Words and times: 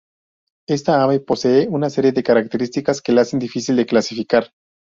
Esta 0.67 1.03
ave 1.03 1.19
posee 1.19 1.67
una 1.69 1.91
serie 1.91 2.11
de 2.11 2.23
características 2.23 3.03
que 3.03 3.11
la 3.11 3.21
hacen 3.21 3.37
difícil 3.37 3.75
de 3.75 3.85
clasificar. 3.85 4.51